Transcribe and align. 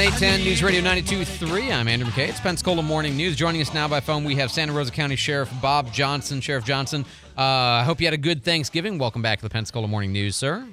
810 0.00 0.44
News 0.44 0.62
Radio 0.62 0.80
92.3. 0.80 1.74
I'm 1.74 1.86
Andrew 1.86 2.08
McKay. 2.08 2.30
It's 2.30 2.40
Pensacola 2.40 2.82
Morning 2.82 3.18
News. 3.18 3.36
Joining 3.36 3.60
us 3.60 3.74
now 3.74 3.86
by 3.86 4.00
phone, 4.00 4.24
we 4.24 4.34
have 4.36 4.50
Santa 4.50 4.72
Rosa 4.72 4.90
County 4.90 5.14
Sheriff 5.14 5.52
Bob 5.60 5.92
Johnson. 5.92 6.40
Sheriff 6.40 6.64
Johnson, 6.64 7.04
uh, 7.36 7.42
I 7.42 7.82
hope 7.84 8.00
you 8.00 8.06
had 8.06 8.14
a 8.14 8.18
good 8.18 8.42
Thanksgiving. 8.42 8.96
Welcome 8.96 9.20
back 9.20 9.40
to 9.40 9.44
the 9.44 9.50
Pensacola 9.50 9.86
Morning 9.88 10.10
News, 10.10 10.36
sir. 10.36 10.66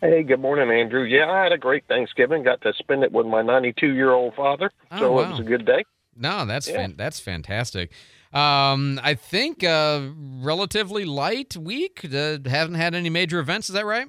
Hey, 0.00 0.24
good 0.24 0.40
morning, 0.40 0.68
Andrew. 0.76 1.04
Yeah, 1.04 1.30
I 1.30 1.44
had 1.44 1.52
a 1.52 1.58
great 1.58 1.84
Thanksgiving. 1.86 2.42
Got 2.42 2.60
to 2.62 2.72
spend 2.76 3.04
it 3.04 3.12
with 3.12 3.24
my 3.26 3.40
92 3.40 3.94
year 3.94 4.10
old 4.10 4.34
father, 4.34 4.72
Oh, 4.90 4.98
so 4.98 5.12
wow. 5.12 5.20
it 5.22 5.30
was 5.30 5.38
a 5.38 5.44
good 5.44 5.64
day. 5.64 5.84
No, 6.16 6.44
that's 6.44 6.68
Yeah. 6.68 6.78
fan- 6.78 6.94
that's 6.96 7.20
fantastic. 7.20 7.92
Um, 8.32 8.98
I 9.04 9.14
think 9.14 9.62
uh, 9.62 10.08
relatively 10.40 11.04
light 11.04 11.56
week. 11.56 12.04
Uh, 12.04 12.38
haven't 12.46 12.74
had 12.74 12.96
any 12.96 13.10
major 13.10 13.38
events. 13.38 13.68
Is 13.68 13.74
that 13.74 13.86
right? 13.86 14.08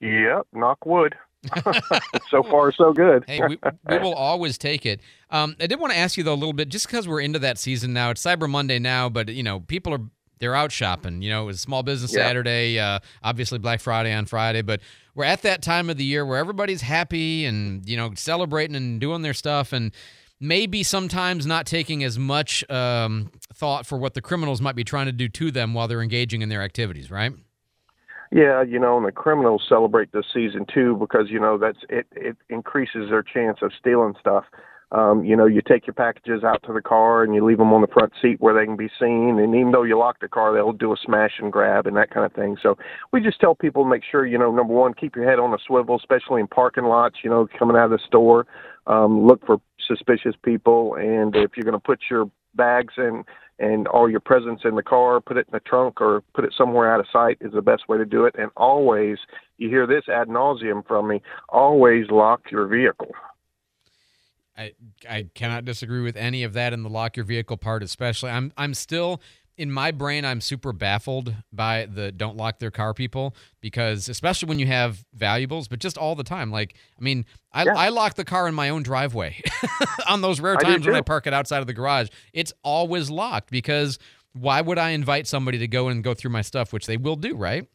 Yep, 0.00 0.48
knock 0.52 0.84
wood. 0.84 1.14
so 2.30 2.42
far, 2.42 2.72
so 2.72 2.92
good. 2.92 3.24
Hey, 3.26 3.40
we, 3.46 3.58
we 3.88 3.98
will 3.98 4.14
always 4.14 4.58
take 4.58 4.86
it. 4.86 5.00
Um, 5.30 5.56
I 5.60 5.66
did 5.66 5.78
want 5.80 5.92
to 5.92 5.98
ask 5.98 6.16
you 6.16 6.24
though 6.24 6.34
a 6.34 6.36
little 6.36 6.52
bit, 6.52 6.68
just 6.68 6.86
because 6.86 7.08
we're 7.08 7.20
into 7.20 7.38
that 7.40 7.58
season 7.58 7.92
now. 7.92 8.10
It's 8.10 8.22
Cyber 8.22 8.48
Monday 8.48 8.78
now, 8.78 9.08
but 9.08 9.28
you 9.28 9.42
know 9.42 9.60
people 9.60 9.92
are 9.94 10.00
they're 10.38 10.54
out 10.54 10.72
shopping. 10.72 11.22
You 11.22 11.30
know, 11.30 11.42
it 11.42 11.46
was 11.46 11.60
Small 11.60 11.82
Business 11.82 12.12
Yeah. 12.12 12.26
Saturday, 12.26 12.78
uh, 12.78 12.98
obviously 13.22 13.58
Black 13.58 13.80
Friday 13.80 14.12
on 14.12 14.26
Friday, 14.26 14.62
but 14.62 14.80
we're 15.14 15.24
at 15.24 15.42
that 15.42 15.62
time 15.62 15.88
of 15.88 15.96
the 15.96 16.04
year 16.04 16.26
where 16.26 16.38
everybody's 16.38 16.82
happy 16.82 17.44
and 17.44 17.88
you 17.88 17.96
know 17.96 18.12
celebrating 18.14 18.76
and 18.76 19.00
doing 19.00 19.22
their 19.22 19.34
stuff 19.34 19.72
and. 19.72 19.92
Maybe 20.40 20.82
sometimes 20.82 21.46
not 21.46 21.64
taking 21.64 22.02
as 22.02 22.18
much 22.18 22.68
um, 22.68 23.30
thought 23.54 23.86
for 23.86 23.96
what 23.96 24.12
the 24.12 24.20
criminals 24.20 24.60
might 24.60 24.74
be 24.74 24.84
trying 24.84 25.06
to 25.06 25.12
do 25.12 25.28
to 25.28 25.50
them 25.52 25.72
while 25.72 25.86
they're 25.88 26.02
engaging 26.02 26.42
in 26.42 26.48
their 26.48 26.60
activities, 26.60 27.10
right? 27.10 27.32
Yeah, 28.32 28.62
you 28.62 28.78
know, 28.78 28.96
and 28.96 29.06
the 29.06 29.12
criminals 29.12 29.64
celebrate 29.68 30.12
this 30.12 30.26
season 30.32 30.66
too 30.72 30.96
because 30.98 31.30
you 31.30 31.38
know 31.38 31.58
that's 31.58 31.78
it. 31.88 32.06
It 32.12 32.36
increases 32.48 33.10
their 33.10 33.22
chance 33.22 33.58
of 33.62 33.72
stealing 33.78 34.14
stuff. 34.18 34.44
Um, 34.92 35.24
you 35.24 35.34
know, 35.34 35.46
you 35.46 35.60
take 35.60 35.88
your 35.88 35.94
packages 35.94 36.44
out 36.44 36.62
to 36.66 36.72
the 36.72 36.80
car 36.80 37.24
and 37.24 37.34
you 37.34 37.44
leave 37.44 37.58
them 37.58 37.72
on 37.72 37.80
the 37.80 37.88
front 37.88 38.12
seat 38.22 38.40
where 38.40 38.54
they 38.54 38.64
can 38.64 38.76
be 38.76 38.90
seen. 39.00 39.40
And 39.40 39.52
even 39.54 39.72
though 39.72 39.82
you 39.82 39.98
lock 39.98 40.20
the 40.20 40.28
car, 40.28 40.52
they'll 40.54 40.72
do 40.72 40.92
a 40.92 40.96
smash 41.04 41.32
and 41.40 41.50
grab 41.50 41.88
and 41.88 41.96
that 41.96 42.10
kind 42.10 42.24
of 42.24 42.32
thing. 42.32 42.56
So 42.62 42.78
we 43.12 43.20
just 43.20 43.40
tell 43.40 43.56
people 43.56 43.82
to 43.82 43.90
make 43.90 44.02
sure, 44.08 44.24
you 44.24 44.38
know, 44.38 44.54
number 44.54 44.72
one, 44.72 44.94
keep 44.94 45.16
your 45.16 45.28
head 45.28 45.40
on 45.40 45.52
a 45.52 45.58
swivel, 45.66 45.96
especially 45.96 46.40
in 46.40 46.46
parking 46.46 46.84
lots. 46.84 47.16
You 47.24 47.30
know, 47.30 47.48
coming 47.58 47.76
out 47.76 47.86
of 47.86 47.90
the 47.90 48.06
store, 48.06 48.46
um, 48.86 49.26
look 49.26 49.44
for 49.44 49.60
suspicious 49.84 50.36
people. 50.44 50.94
And 50.94 51.34
if 51.34 51.52
you're 51.56 51.64
going 51.64 51.72
to 51.72 51.80
put 51.80 52.00
your 52.08 52.30
bags 52.54 52.94
and 52.96 53.24
and 53.58 53.86
all 53.88 54.10
your 54.10 54.20
presents 54.20 54.62
in 54.64 54.74
the 54.74 54.82
car, 54.82 55.20
put 55.20 55.36
it 55.36 55.46
in 55.46 55.52
the 55.52 55.60
trunk 55.60 56.00
or 56.00 56.22
put 56.34 56.44
it 56.44 56.52
somewhere 56.56 56.92
out 56.92 57.00
of 57.00 57.06
sight 57.12 57.38
is 57.40 57.52
the 57.52 57.62
best 57.62 57.88
way 57.88 57.98
to 57.98 58.04
do 58.04 58.24
it. 58.24 58.34
And 58.38 58.50
always, 58.56 59.18
you 59.58 59.68
hear 59.68 59.86
this 59.86 60.08
ad 60.08 60.28
nauseum 60.28 60.86
from 60.86 61.08
me, 61.08 61.22
always 61.48 62.10
lock 62.10 62.50
your 62.50 62.66
vehicle. 62.66 63.12
I 64.56 64.72
I 65.08 65.28
cannot 65.34 65.64
disagree 65.64 66.02
with 66.02 66.16
any 66.16 66.44
of 66.44 66.52
that 66.52 66.72
in 66.72 66.82
the 66.82 66.88
lock 66.88 67.16
your 67.16 67.24
vehicle 67.24 67.56
part, 67.56 67.82
especially. 67.82 68.30
I'm 68.30 68.52
I'm 68.56 68.74
still 68.74 69.20
in 69.56 69.70
my 69.70 69.90
brain. 69.90 70.24
I'm 70.24 70.40
super 70.40 70.72
baffled 70.72 71.34
by 71.52 71.86
the 71.86 72.12
don't 72.12 72.36
lock 72.36 72.58
their 72.58 72.70
car 72.70 72.94
people 72.94 73.34
because 73.60 74.08
especially 74.08 74.48
when 74.48 74.58
you 74.58 74.66
have 74.66 75.04
valuables, 75.14 75.68
but 75.68 75.78
just 75.78 75.96
all 75.96 76.14
the 76.14 76.24
time. 76.24 76.50
Like 76.50 76.74
I 76.98 77.02
mean, 77.02 77.24
I 77.52 77.64
Yeah. 77.64 77.74
I 77.76 77.88
lock 77.88 78.14
the 78.14 78.24
car 78.24 78.48
in 78.48 78.54
my 78.54 78.68
own 78.68 78.82
driveway 78.82 79.42
on 80.08 80.20
those 80.20 80.40
rare 80.40 80.56
I 80.58 80.62
times 80.62 80.86
when 80.86 80.96
I 80.96 81.00
park 81.00 81.26
it 81.26 81.34
outside 81.34 81.58
of 81.58 81.66
the 81.66 81.74
garage. 81.74 82.08
It's 82.32 82.52
always 82.62 83.10
locked 83.10 83.50
because 83.50 83.98
why 84.32 84.60
would 84.60 84.78
I 84.78 84.90
invite 84.90 85.26
somebody 85.26 85.58
to 85.58 85.68
go 85.68 85.88
and 85.88 86.02
go 86.02 86.14
through 86.14 86.32
my 86.32 86.42
stuff, 86.42 86.72
which 86.72 86.86
they 86.86 86.96
will 86.96 87.16
do, 87.16 87.36
right? 87.36 87.68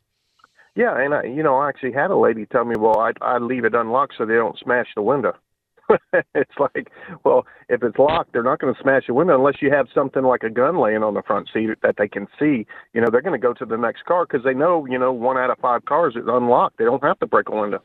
Yeah, 0.76 0.98
and 0.98 1.14
I, 1.14 1.24
you 1.24 1.42
know, 1.44 1.58
I 1.58 1.70
actually 1.70 1.94
had 1.94 2.12
a 2.12 2.18
lady 2.18 2.46
tell 2.46 2.64
me, 2.64 2.76
well, 2.78 3.00
I 3.00 3.12
I 3.22 3.38
leave 3.38 3.66
it 3.66 3.74
unlocked 3.74 4.16
so 4.18 4.26
they 4.26 4.36
don't 4.36 4.58
smash 4.60 4.88
the 4.96 5.02
window. 5.02 5.34
it's 6.36 6.52
like, 6.60 6.92
well, 7.24 7.46
if 7.68 7.84
it's 7.84 7.98
locked, 7.98 8.34
they're 8.34 8.44
not 8.44 8.60
going 8.60 8.74
to 8.74 8.82
smash 8.82 9.04
the 9.08 9.14
window 9.14 9.36
unless 9.36 9.62
you 9.62 9.72
have 9.72 9.88
something 9.94 10.24
like 10.24 10.44
a 10.44 10.50
gun 10.50 10.80
laying 10.80 11.04
on 11.04 11.14
the 11.14 11.24
front 11.24 11.50
seat 11.54 11.70
that 11.82 11.96
they 11.98 12.08
can 12.08 12.28
see. 12.40 12.66
You 12.94 13.02
know, 13.02 13.08
they're 13.12 13.22
going 13.22 13.40
to 13.40 13.46
go 13.48 13.54
to 13.54 13.66
the 13.66 13.78
next 13.78 14.06
car 14.06 14.26
because 14.26 14.44
they 14.44 14.54
know, 14.54 14.86
you 14.86 15.00
know, 15.00 15.12
one 15.12 15.38
out 15.38 15.50
of 15.50 15.58
five 15.60 15.86
cars 15.86 16.16
is 16.16 16.26
unlocked. 16.28 16.78
They 16.78 16.86
don't 16.86 17.04
have 17.04 17.20
to 17.20 17.28
break 17.28 17.50
a 17.50 17.56
window. 17.56 17.82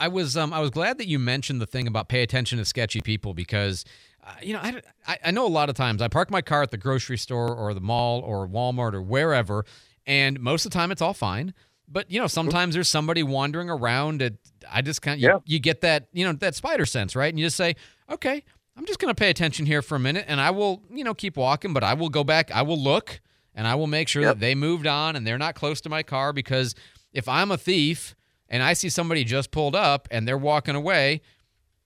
I 0.00 0.08
was 0.08 0.36
um 0.36 0.52
I 0.52 0.60
was 0.60 0.70
glad 0.70 0.98
that 0.98 1.08
you 1.08 1.18
mentioned 1.18 1.60
the 1.60 1.66
thing 1.66 1.88
about 1.88 2.08
pay 2.08 2.22
attention 2.22 2.58
to 2.58 2.64
sketchy 2.64 3.00
people 3.00 3.34
because 3.34 3.84
uh, 4.24 4.30
you 4.40 4.52
know 4.52 4.60
I 4.60 5.18
I 5.24 5.30
know 5.32 5.44
a 5.44 5.48
lot 5.48 5.68
of 5.68 5.74
times 5.74 6.00
I 6.00 6.06
park 6.08 6.30
my 6.30 6.40
car 6.40 6.62
at 6.62 6.70
the 6.70 6.76
grocery 6.76 7.18
store 7.18 7.52
or 7.52 7.74
the 7.74 7.80
mall 7.80 8.20
or 8.20 8.46
Walmart 8.46 8.94
or 8.94 9.02
wherever 9.02 9.64
and 10.06 10.38
most 10.38 10.64
of 10.64 10.70
the 10.70 10.78
time 10.78 10.92
it's 10.92 11.02
all 11.02 11.14
fine 11.14 11.52
but 11.90 12.10
you 12.10 12.20
know 12.20 12.26
sometimes 12.26 12.74
there's 12.74 12.88
somebody 12.88 13.22
wandering 13.22 13.70
around 13.70 14.22
at 14.22 14.34
I 14.70 14.82
just 14.82 15.02
kind 15.02 15.14
of 15.16 15.20
you, 15.22 15.28
Yeah. 15.28 15.38
you 15.44 15.58
get 15.58 15.80
that 15.82 16.08
you 16.12 16.24
know 16.26 16.32
that 16.34 16.54
spider 16.54 16.86
sense 16.86 17.14
right 17.16 17.28
and 17.32 17.38
you 17.38 17.46
just 17.46 17.56
say 17.56 17.76
okay 18.10 18.42
I'm 18.76 18.84
just 18.86 18.98
going 19.00 19.10
to 19.12 19.18
pay 19.18 19.30
attention 19.30 19.66
here 19.66 19.82
for 19.82 19.96
a 19.96 19.98
minute 19.98 20.24
and 20.28 20.40
I 20.40 20.50
will 20.50 20.82
you 20.90 21.04
know 21.04 21.14
keep 21.14 21.36
walking 21.36 21.72
but 21.72 21.82
I 21.84 21.94
will 21.94 22.08
go 22.10 22.24
back 22.24 22.50
I 22.52 22.62
will 22.62 22.78
look 22.82 23.20
and 23.54 23.66
I 23.66 23.74
will 23.74 23.86
make 23.88 24.08
sure 24.08 24.22
Yep. 24.22 24.34
that 24.34 24.40
they 24.40 24.54
moved 24.54 24.86
on 24.86 25.16
and 25.16 25.26
they're 25.26 25.38
not 25.38 25.54
close 25.54 25.80
to 25.82 25.88
my 25.88 26.02
car 26.02 26.32
because 26.32 26.74
if 27.12 27.28
I'm 27.28 27.50
a 27.50 27.56
thief 27.58 28.14
and 28.48 28.62
I 28.62 28.72
see 28.74 28.88
somebody 28.88 29.24
just 29.24 29.50
pulled 29.50 29.74
up 29.74 30.06
and 30.10 30.26
they're 30.28 30.38
walking 30.38 30.74
away, 30.74 31.20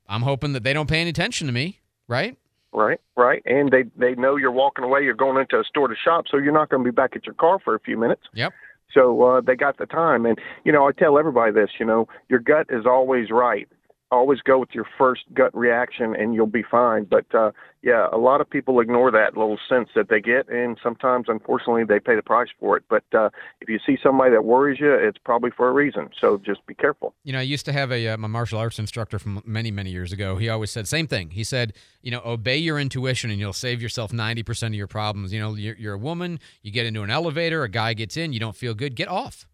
I'm 0.06 0.22
hoping 0.22 0.52
that 0.52 0.62
they 0.64 0.72
don't 0.72 0.88
pay 0.88 1.00
any 1.00 1.10
attention 1.10 1.46
to 1.46 1.52
me, 1.52 1.80
right? 2.08 2.36
Right, 2.74 3.00
right, 3.16 3.42
and 3.46 3.70
they 3.70 3.84
they 3.96 4.14
know 4.14 4.36
you're 4.36 4.50
walking 4.50 4.84
away. 4.84 5.02
You're 5.04 5.14
going 5.14 5.38
into 5.38 5.58
a 5.60 5.64
store 5.64 5.88
to 5.88 5.94
shop, 5.94 6.24
so 6.30 6.38
you're 6.38 6.52
not 6.54 6.70
going 6.70 6.82
to 6.82 6.90
be 6.90 6.94
back 6.94 7.14
at 7.14 7.26
your 7.26 7.34
car 7.34 7.58
for 7.62 7.74
a 7.74 7.80
few 7.80 7.98
minutes. 7.98 8.22
Yep. 8.32 8.52
So 8.94 9.22
uh, 9.22 9.40
they 9.40 9.56
got 9.56 9.78
the 9.78 9.86
time, 9.86 10.26
and 10.26 10.38
you 10.64 10.72
know 10.72 10.86
I 10.86 10.92
tell 10.92 11.18
everybody 11.18 11.52
this. 11.52 11.70
You 11.78 11.86
know, 11.86 12.08
your 12.28 12.40
gut 12.40 12.66
is 12.70 12.86
always 12.86 13.30
right. 13.30 13.68
Always 14.12 14.40
go 14.40 14.58
with 14.58 14.68
your 14.72 14.86
first 14.96 15.22
gut 15.34 15.56
reaction, 15.56 16.14
and 16.14 16.34
you'll 16.34 16.46
be 16.46 16.62
fine. 16.62 17.04
But 17.04 17.34
uh, 17.34 17.50
yeah, 17.82 18.08
a 18.12 18.18
lot 18.18 18.40
of 18.40 18.48
people 18.48 18.78
ignore 18.78 19.10
that 19.10 19.36
little 19.36 19.58
sense 19.68 19.88
that 19.96 20.08
they 20.08 20.20
get, 20.20 20.48
and 20.48 20.78
sometimes, 20.82 21.26
unfortunately, 21.28 21.84
they 21.84 21.98
pay 21.98 22.14
the 22.14 22.22
price 22.22 22.48
for 22.60 22.76
it. 22.76 22.84
But 22.88 23.04
uh, 23.12 23.30
if 23.60 23.68
you 23.68 23.80
see 23.84 23.98
somebody 24.00 24.30
that 24.32 24.44
worries 24.44 24.78
you, 24.78 24.92
it's 24.92 25.18
probably 25.18 25.50
for 25.50 25.68
a 25.68 25.72
reason. 25.72 26.10
So 26.20 26.38
just 26.38 26.64
be 26.66 26.74
careful. 26.74 27.14
You 27.24 27.32
know, 27.32 27.40
I 27.40 27.42
used 27.42 27.64
to 27.64 27.72
have 27.72 27.90
a 27.90 28.08
uh, 28.08 28.16
my 28.18 28.28
martial 28.28 28.58
arts 28.58 28.78
instructor 28.78 29.18
from 29.18 29.42
many 29.44 29.70
many 29.70 29.90
years 29.90 30.12
ago. 30.12 30.36
He 30.36 30.48
always 30.48 30.70
said 30.70 30.86
same 30.86 31.06
thing. 31.06 31.30
He 31.30 31.42
said, 31.42 31.72
you 32.02 32.10
know, 32.10 32.20
obey 32.24 32.58
your 32.58 32.78
intuition 32.78 33.30
and 33.30 33.40
you'll 33.40 33.52
save 33.52 33.80
yourself 33.80 34.12
90% 34.12 34.68
of 34.68 34.74
your 34.74 34.86
problems. 34.86 35.32
You 35.32 35.40
know, 35.40 35.54
you're, 35.54 35.76
you're 35.76 35.94
a 35.94 35.98
woman, 35.98 36.38
you 36.62 36.70
get 36.70 36.86
into 36.86 37.02
an 37.02 37.10
elevator, 37.10 37.64
a 37.64 37.68
guy 37.68 37.94
gets 37.94 38.16
in, 38.16 38.32
you 38.32 38.40
don't 38.40 38.56
feel 38.56 38.74
good, 38.74 38.94
get 38.94 39.08
off. 39.08 39.46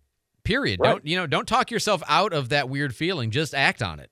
Period. 0.45 0.81
Right. 0.81 0.91
Don't, 0.93 1.07
you 1.07 1.17
know, 1.17 1.27
don't 1.27 1.47
talk 1.47 1.71
yourself 1.71 2.03
out 2.09 2.33
of 2.33 2.49
that 2.49 2.69
weird 2.69 2.95
feeling, 2.95 3.31
just 3.31 3.55
act 3.55 3.83
on 3.83 4.01
it. 4.01 4.11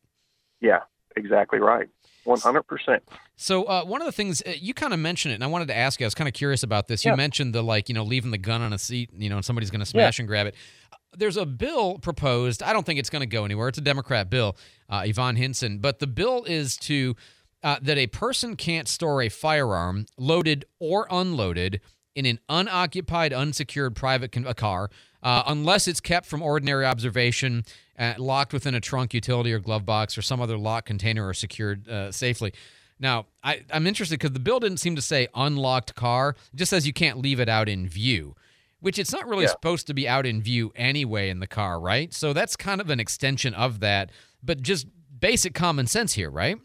Yeah, 0.60 0.80
exactly 1.16 1.58
right. 1.58 1.88
One 2.24 2.40
hundred 2.40 2.62
percent. 2.64 3.02
So 3.36 3.64
uh, 3.64 3.84
one 3.84 4.00
of 4.00 4.06
the 4.06 4.12
things 4.12 4.42
uh, 4.46 4.52
you 4.58 4.74
kind 4.74 4.92
of 4.92 4.98
mentioned 4.98 5.32
it, 5.32 5.36
and 5.36 5.44
I 5.44 5.46
wanted 5.46 5.68
to 5.68 5.76
ask 5.76 6.00
you. 6.00 6.04
I 6.04 6.08
was 6.08 6.14
kind 6.14 6.26
of 6.26 6.34
curious 6.34 6.62
about 6.62 6.88
this. 6.88 7.04
You 7.04 7.12
Yeah. 7.12 7.16
mentioned 7.16 7.54
the 7.54 7.62
like, 7.62 7.88
you 7.88 7.94
know, 7.94 8.02
leaving 8.02 8.30
the 8.32 8.38
gun 8.38 8.62
on 8.62 8.72
a 8.72 8.78
seat, 8.78 9.10
you 9.14 9.28
know, 9.28 9.36
and 9.36 9.44
somebody's 9.44 9.70
going 9.70 9.80
to 9.80 9.86
smash 9.86 10.18
and 10.18 10.26
grab 10.26 10.46
it. 10.48 10.54
Uh, 10.92 10.96
There's 11.16 11.36
a 11.36 11.46
bill 11.46 11.98
proposed. 11.98 12.62
I 12.62 12.72
don't 12.72 12.84
think 12.84 12.98
it's 12.98 13.10
going 13.10 13.20
to 13.20 13.26
go 13.26 13.44
anywhere. 13.44 13.68
It's 13.68 13.78
a 13.78 13.82
Democrat 13.82 14.28
bill, 14.28 14.56
uh, 14.88 15.02
Yvonne 15.06 15.36
Hinson, 15.36 15.78
but 15.78 16.00
the 16.00 16.06
bill 16.08 16.44
is 16.44 16.76
to 16.78 17.14
uh, 17.62 17.76
that 17.82 17.96
a 17.98 18.06
person 18.08 18.56
can't 18.56 18.88
store 18.88 19.22
a 19.22 19.28
firearm, 19.28 20.06
loaded 20.18 20.64
or 20.80 21.06
unloaded, 21.10 21.80
in 22.16 22.26
an 22.26 22.40
unoccupied, 22.48 23.32
unsecured 23.32 23.94
private 23.94 24.32
con- 24.32 24.46
a 24.46 24.54
car, 24.54 24.90
uh, 25.22 25.44
unless 25.46 25.86
it's 25.86 26.00
kept 26.00 26.26
from 26.26 26.42
ordinary 26.42 26.84
observation, 26.84 27.64
uh, 27.98 28.14
locked 28.18 28.52
within 28.52 28.74
a 28.74 28.80
trunk, 28.80 29.14
utility, 29.14 29.52
or 29.52 29.58
glove 29.60 29.84
box, 29.86 30.16
or 30.18 30.22
some 30.22 30.40
other 30.40 30.56
locked 30.56 30.86
container 30.86 31.28
or 31.28 31.34
secured 31.34 31.86
uh, 31.88 32.10
safely. 32.10 32.52
Now, 32.98 33.26
I, 33.44 33.62
I'm 33.70 33.86
interested 33.86 34.18
because 34.18 34.32
the 34.32 34.40
bill 34.40 34.58
didn't 34.58 34.78
seem 34.78 34.96
to 34.96 35.02
say 35.02 35.28
unlocked 35.34 35.94
car. 35.94 36.34
It 36.52 36.56
just 36.56 36.70
says 36.70 36.86
you 36.86 36.94
can't 36.94 37.18
leave 37.18 37.38
it 37.38 37.48
out 37.48 37.68
in 37.68 37.86
view, 37.86 38.34
which 38.80 38.98
it's 38.98 39.12
not 39.12 39.28
really 39.28 39.44
Yeah. 39.44 39.50
supposed 39.50 39.86
to 39.88 39.94
be 39.94 40.08
out 40.08 40.24
in 40.24 40.40
view 40.40 40.72
anyway 40.74 41.28
in 41.28 41.40
the 41.40 41.46
car, 41.46 41.78
right? 41.78 42.14
So 42.14 42.32
that's 42.32 42.56
kind 42.56 42.80
of 42.80 42.88
an 42.88 42.98
extension 42.98 43.52
of 43.52 43.80
that, 43.80 44.10
but 44.42 44.62
just 44.62 44.86
basic 45.20 45.52
common 45.52 45.86
sense 45.86 46.14
here, 46.14 46.30
right? 46.30 46.56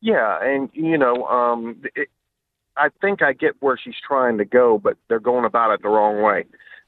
Yeah, 0.00 0.38
and 0.40 0.70
you 0.72 0.96
know, 0.96 1.26
um, 1.26 1.82
it, 1.96 2.08
I 2.78 2.88
think 3.00 3.22
I 3.22 3.32
get 3.32 3.54
where 3.60 3.78
she's 3.82 3.96
trying 4.06 4.38
to 4.38 4.44
go, 4.44 4.78
but 4.78 4.96
they're 5.08 5.20
going 5.20 5.44
about 5.44 5.72
it 5.72 5.82
the 5.82 5.88
wrong 5.88 6.22
way. 6.22 6.44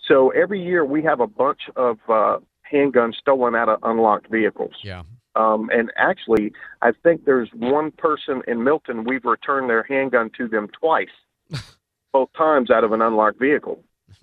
So 0.06 0.30
every 0.30 0.62
year 0.62 0.84
we 0.84 1.02
have 1.02 1.20
a 1.20 1.26
bunch 1.26 1.62
of 1.76 1.98
uh, 2.08 2.38
handguns 2.72 3.14
stolen 3.16 3.54
out 3.54 3.68
of 3.68 3.78
unlocked 3.82 4.30
vehicles. 4.30 4.74
Yeah. 4.82 5.02
Um, 5.36 5.70
and 5.72 5.92
actually, 5.96 6.52
I 6.82 6.92
think 7.02 7.24
there's 7.24 7.48
one 7.54 7.92
person 7.92 8.42
in 8.48 8.64
Milton 8.64 9.04
we've 9.04 9.24
returned 9.24 9.70
their 9.70 9.84
handgun 9.84 10.30
to 10.36 10.48
them 10.48 10.68
twice, 10.68 11.08
both 12.12 12.30
times 12.36 12.70
out 12.70 12.84
of 12.84 12.92
an 12.92 13.02
unlocked 13.02 13.38
vehicle. 13.38 13.82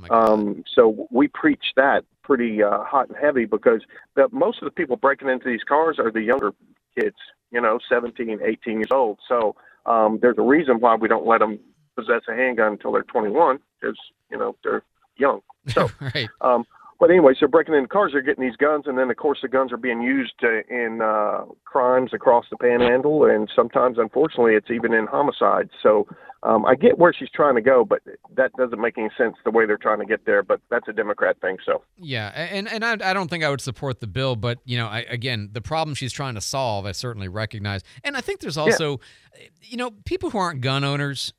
Oh. 0.09 0.33
Um, 0.33 0.63
so 0.73 1.07
we 1.11 1.27
preach 1.27 1.63
that 1.75 2.03
pretty 2.23 2.61
uh, 2.61 2.83
hot 2.83 3.07
and 3.07 3.17
heavy 3.17 3.45
because 3.45 3.81
the, 4.15 4.27
most 4.31 4.61
of 4.61 4.65
the 4.65 4.71
people 4.71 4.97
breaking 4.97 5.29
into 5.29 5.47
these 5.47 5.63
cars 5.63 5.97
are 5.97 6.11
the 6.11 6.21
younger 6.21 6.51
kids, 6.99 7.15
you 7.51 7.61
know, 7.61 7.79
17, 7.87 8.39
18 8.45 8.73
years 8.73 8.91
old. 8.91 9.19
So 9.27 9.55
um, 9.87 10.19
there's 10.21 10.37
a 10.37 10.43
reason 10.43 10.79
why 10.79 10.95
we 10.95 11.07
don't 11.07 11.25
let 11.25 11.39
them 11.39 11.59
possess 11.95 12.21
a 12.29 12.35
handgun 12.35 12.73
until 12.73 12.91
they're 12.91 13.03
21 13.03 13.59
because, 13.79 13.97
you 14.29 14.37
know, 14.37 14.55
they're 14.63 14.83
young. 15.17 15.41
So 15.69 15.89
right. 15.99 16.29
um, 16.39 16.63
but 16.99 17.11
anyway, 17.11 17.33
so 17.39 17.47
breaking 17.47 17.75
into 17.75 17.87
cars, 17.87 18.11
they're 18.13 18.21
getting 18.21 18.43
these 18.43 18.55
guns, 18.57 18.85
and 18.87 18.97
then 18.97 19.09
of 19.09 19.17
course 19.17 19.39
the 19.41 19.47
guns 19.47 19.71
are 19.71 19.77
being 19.77 20.01
used 20.01 20.33
uh, 20.43 20.63
in 20.69 20.99
uh, 21.01 21.45
crimes 21.65 22.11
across 22.13 22.45
the 22.49 22.57
Panhandle, 22.57 23.25
and 23.25 23.49
sometimes, 23.55 23.97
unfortunately, 23.99 24.53
it's 24.53 24.71
even 24.71 24.93
in 24.93 25.05
homicides. 25.05 25.69
So 25.83 26.07
um, 26.43 26.65
I 26.65 26.75
get 26.75 26.97
where 26.97 27.13
she's 27.13 27.29
trying 27.29 27.55
to 27.55 27.61
go, 27.61 27.83
but 27.83 28.01
that 28.35 28.51
doesn't 28.57 28.79
make 28.79 28.97
any 28.97 29.09
sense 29.17 29.35
the 29.43 29.51
way 29.51 29.65
they're 29.65 29.77
trying 29.77 29.99
to 29.99 30.05
get 30.05 30.25
there. 30.25 30.43
But 30.43 30.61
that's 30.69 30.87
a 30.87 30.93
Democrat 30.93 31.39
thing. 31.41 31.57
So 31.65 31.83
yeah, 31.97 32.29
and 32.29 32.67
and 32.67 32.85
I, 32.85 32.93
I 32.93 33.13
don't 33.13 33.29
think 33.29 33.43
I 33.43 33.49
would 33.49 33.61
support 33.61 33.99
the 33.99 34.07
bill, 34.07 34.35
but 34.35 34.59
you 34.65 34.77
know, 34.77 34.87
I, 34.87 34.99
again, 35.09 35.49
the 35.51 35.61
problem 35.61 35.95
she's 35.95 36.13
trying 36.13 36.35
to 36.35 36.41
solve, 36.41 36.85
I 36.85 36.91
certainly 36.93 37.27
recognize, 37.27 37.83
and 38.03 38.15
I 38.15 38.21
think 38.21 38.39
there's 38.39 38.57
also, 38.57 38.99
yeah. 39.39 39.47
you 39.61 39.77
know, 39.77 39.91
people 40.05 40.29
who 40.29 40.37
aren't 40.37 40.61
gun 40.61 40.83
owners, 40.83 41.33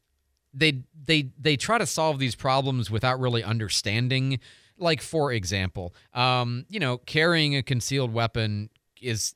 they 0.52 0.82
they 1.04 1.30
they 1.38 1.56
try 1.56 1.78
to 1.78 1.86
solve 1.86 2.18
these 2.18 2.34
problems 2.34 2.90
without 2.90 3.20
really 3.20 3.42
understanding. 3.42 4.40
Like 4.78 5.02
for 5.02 5.32
example, 5.32 5.94
um, 6.14 6.66
you 6.68 6.80
know, 6.80 6.98
carrying 6.98 7.56
a 7.56 7.62
concealed 7.62 8.12
weapon 8.12 8.70
is 9.00 9.34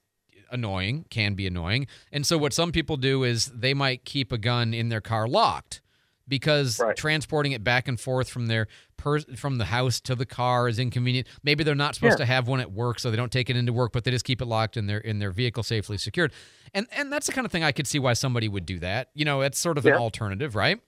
annoying, 0.51 1.07
can 1.11 1.35
be 1.35 1.47
annoying. 1.47 1.87
And 2.13 2.27
so 2.27 2.39
what 2.39 2.53
some 2.53 2.73
people 2.73 2.97
do 2.97 3.25
is 3.25 3.47
they 3.47 3.75
might 3.75 4.05
keep 4.05 4.31
a 4.33 4.39
gun 4.39 4.75
in 4.75 4.89
their 4.89 5.01
car 5.01 5.27
locked 5.27 5.81
because 6.29 6.79
right. 6.79 6.97
transporting 6.97 7.53
it 7.53 7.65
back 7.65 7.89
and 7.89 7.99
forth 7.99 8.29
from 8.29 8.47
their 8.47 8.69
per, 8.97 9.21
from 9.21 9.59
the 9.59 9.67
house 9.67 10.01
to 10.01 10.15
the 10.15 10.27
car 10.27 10.69
is 10.69 10.79
inconvenient. 10.79 11.27
Maybe 11.43 11.65
they're 11.65 11.75
not 11.75 11.95
supposed 11.95 12.13
yeah. 12.13 12.25
to 12.25 12.27
have 12.27 12.47
one 12.47 12.61
at 12.61 12.71
work, 12.71 13.01
so 13.01 13.11
they 13.11 13.17
don't 13.17 13.33
take 13.33 13.51
it 13.51 13.57
into 13.57 13.73
work, 13.73 13.93
but 13.93 14.05
they 14.05 14.11
just 14.11 14.25
keep 14.25 14.41
it 14.41 14.47
locked 14.47 14.77
in 14.77 14.87
their 14.87 14.99
in 14.99 15.19
their 15.19 15.33
vehicle 15.33 15.63
safely 15.63 15.99
secured. 15.99 16.33
And 16.73 16.87
and 16.93 17.13
that's 17.13 17.27
the 17.27 17.33
kind 17.33 17.45
of 17.45 17.51
thing 17.51 17.65
I 17.65 17.73
could 17.73 17.87
see 17.87 17.99
why 17.99 18.13
somebody 18.13 18.49
would 18.49 18.67
do 18.67 18.79
that. 18.79 19.11
You 19.15 19.25
know, 19.25 19.41
it's 19.41 19.59
sort 19.59 19.79
of 19.79 19.85
yeah. 19.85 19.93
an 19.93 19.99
alternative, 19.99 20.55
right? 20.55 20.81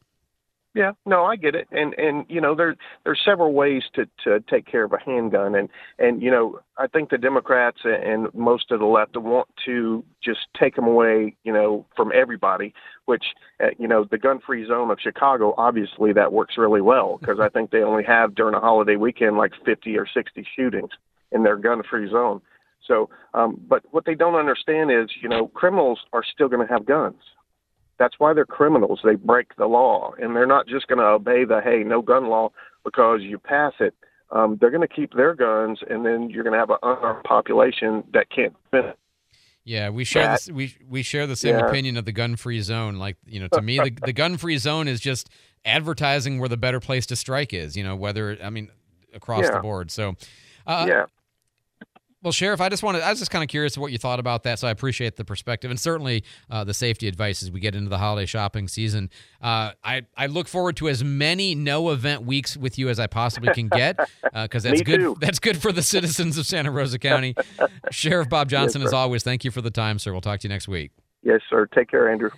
Yeah, 0.74 0.90
no, 1.06 1.24
I 1.24 1.36
get 1.36 1.54
it, 1.54 1.68
and 1.70 1.94
and 1.94 2.26
you 2.28 2.40
know 2.40 2.56
there 2.56 2.74
there's 3.04 3.20
several 3.24 3.52
ways 3.52 3.84
to 3.94 4.06
to 4.24 4.40
take 4.50 4.66
care 4.66 4.82
of 4.82 4.92
a 4.92 4.98
handgun, 4.98 5.54
and 5.54 5.68
and 6.00 6.20
you 6.20 6.32
know 6.32 6.58
I 6.76 6.88
think 6.88 7.10
the 7.10 7.18
Democrats 7.18 7.78
and 7.84 8.26
most 8.34 8.72
of 8.72 8.80
the 8.80 8.86
left 8.86 9.16
want 9.16 9.46
to 9.66 10.04
just 10.22 10.40
take 10.58 10.74
them 10.74 10.86
away, 10.86 11.36
you 11.44 11.52
know, 11.52 11.86
from 11.94 12.10
everybody. 12.12 12.74
Which 13.04 13.22
uh, 13.62 13.68
you 13.78 13.86
know 13.86 14.04
the 14.10 14.18
gun-free 14.18 14.66
zone 14.66 14.90
of 14.90 14.98
Chicago, 15.00 15.54
obviously 15.56 16.12
that 16.12 16.32
works 16.32 16.58
really 16.58 16.80
well 16.80 17.18
because 17.20 17.38
I 17.38 17.48
think 17.50 17.70
they 17.70 17.82
only 17.82 18.02
have 18.02 18.34
during 18.34 18.56
a 18.56 18.60
holiday 18.60 18.96
weekend 18.96 19.36
like 19.36 19.52
50 19.64 19.96
or 19.96 20.08
60 20.12 20.44
shootings 20.56 20.90
in 21.30 21.44
their 21.44 21.56
gun-free 21.56 22.10
zone. 22.10 22.40
So, 22.84 23.10
um, 23.32 23.60
but 23.68 23.84
what 23.92 24.06
they 24.06 24.14
don't 24.14 24.34
understand 24.34 24.90
is, 24.90 25.08
you 25.22 25.28
know, 25.28 25.46
criminals 25.48 26.00
are 26.12 26.24
still 26.24 26.48
going 26.48 26.66
to 26.66 26.72
have 26.72 26.84
guns 26.84 27.14
that's 27.98 28.14
why 28.18 28.32
they're 28.32 28.44
criminals. 28.44 29.00
They 29.04 29.14
break 29.14 29.56
the 29.56 29.66
law, 29.66 30.12
and 30.20 30.34
they're 30.34 30.46
not 30.46 30.66
just 30.66 30.86
going 30.88 30.98
to 30.98 31.04
obey 31.04 31.44
the 31.44 31.60
hey, 31.62 31.82
no 31.84 32.02
gun 32.02 32.28
law 32.28 32.50
because 32.84 33.20
you 33.22 33.38
pass 33.38 33.72
it. 33.80 33.94
Um, 34.30 34.58
they're 34.60 34.70
going 34.70 34.86
to 34.86 34.94
keep 34.94 35.14
their 35.14 35.34
guns, 35.34 35.80
and 35.88 36.04
then 36.04 36.30
you're 36.30 36.42
going 36.42 36.54
to 36.54 36.58
have 36.58 36.70
an 36.70 36.78
unarmed 36.82 37.24
population 37.24 38.02
that 38.12 38.30
can't 38.30 38.54
defend 38.64 38.90
it. 38.90 38.98
Yeah, 39.64 39.88
we 39.88 40.04
share 40.04 40.24
that, 40.24 40.40
this, 40.40 40.50
we 40.50 40.76
we 40.86 41.02
share 41.02 41.26
the 41.26 41.36
same 41.36 41.58
yeah. 41.58 41.66
opinion 41.66 41.96
of 41.96 42.04
the 42.04 42.12
gun-free 42.12 42.60
zone. 42.60 42.96
Like 42.96 43.16
you 43.24 43.40
know, 43.40 43.48
to 43.48 43.62
me, 43.62 43.78
the 43.78 43.96
the 44.04 44.12
gun-free 44.12 44.58
zone 44.58 44.88
is 44.88 45.00
just 45.00 45.30
advertising 45.64 46.38
where 46.38 46.50
the 46.50 46.58
better 46.58 46.80
place 46.80 47.06
to 47.06 47.16
strike 47.16 47.54
is. 47.54 47.74
You 47.74 47.82
know, 47.82 47.96
whether 47.96 48.36
I 48.42 48.50
mean 48.50 48.70
across 49.14 49.44
yeah. 49.44 49.52
the 49.52 49.60
board. 49.60 49.90
So, 49.90 50.16
uh, 50.66 50.84
yeah. 50.86 51.04
Well, 52.24 52.32
Sheriff, 52.32 52.62
I 52.62 52.70
just 52.70 52.82
wanted, 52.82 53.02
I 53.02 53.10
was 53.10 53.18
just 53.18 53.30
kind 53.30 53.44
of 53.44 53.48
curious 53.48 53.76
what 53.76 53.92
you 53.92 53.98
thought 53.98 54.18
about 54.18 54.44
that. 54.44 54.58
So 54.58 54.66
I 54.66 54.70
appreciate 54.70 55.16
the 55.16 55.26
perspective 55.26 55.70
and 55.70 55.78
certainly 55.78 56.24
uh, 56.48 56.64
the 56.64 56.72
safety 56.72 57.06
advice 57.06 57.42
as 57.42 57.50
we 57.50 57.60
get 57.60 57.74
into 57.74 57.90
the 57.90 57.98
holiday 57.98 58.24
shopping 58.24 58.66
season. 58.66 59.10
Uh, 59.42 59.72
I, 59.84 60.06
I 60.16 60.26
look 60.26 60.48
forward 60.48 60.76
to 60.78 60.88
as 60.88 61.04
many 61.04 61.54
no 61.54 61.90
event 61.90 62.24
weeks 62.24 62.56
with 62.56 62.78
you 62.78 62.88
as 62.88 62.98
I 62.98 63.08
possibly 63.08 63.52
can 63.52 63.68
get 63.68 63.98
because 64.32 64.64
uh, 64.64 64.70
that's 64.70 64.80
good. 64.86 65.00
Too. 65.00 65.16
That's 65.20 65.38
good 65.38 65.60
for 65.60 65.70
the 65.70 65.82
citizens 65.82 66.38
of 66.38 66.46
Santa 66.46 66.70
Rosa 66.70 66.98
County. 66.98 67.34
Sheriff 67.90 68.30
Bob 68.30 68.48
Johnson, 68.48 68.80
yes, 68.80 68.88
as 68.88 68.94
always, 68.94 69.22
thank 69.22 69.44
you 69.44 69.50
for 69.50 69.60
the 69.60 69.70
time, 69.70 69.98
sir. 69.98 70.12
We'll 70.12 70.22
talk 70.22 70.40
to 70.40 70.48
you 70.48 70.52
next 70.54 70.66
week. 70.66 70.92
Yes, 71.22 71.42
sir. 71.50 71.66
Take 71.66 71.90
care, 71.90 72.10
Andrew. 72.10 72.30